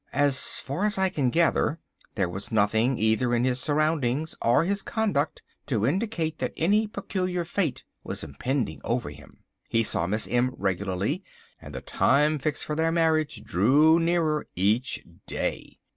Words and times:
As 0.13 0.59
far 0.59 0.83
as 0.85 0.97
I 0.97 1.09
can 1.09 1.29
gather 1.29 1.77
there 2.15 2.27
was 2.27 2.51
nothing 2.51 2.97
either 2.97 3.35
in 3.35 3.43
his 3.43 3.61
surroundings 3.61 4.33
or 4.41 4.63
his 4.63 4.81
conduct 4.81 5.43
to 5.67 5.85
indicate 5.85 6.39
that 6.39 6.53
any 6.57 6.87
peculiar 6.87 7.45
fate 7.45 7.83
was 8.03 8.23
impending 8.23 8.81
over 8.83 9.11
him. 9.11 9.43
He 9.69 9.83
saw 9.83 10.07
Miss 10.07 10.27
M 10.27 10.55
regularly, 10.57 11.23
and 11.61 11.75
the 11.75 11.81
time 11.81 12.39
fixed 12.39 12.65
for 12.65 12.73
their 12.73 12.91
marriage 12.91 13.43
drew 13.43 13.99
nearer 13.99 14.47
each 14.55 15.03
day." 15.27 15.77